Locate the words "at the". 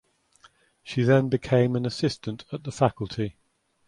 2.51-2.71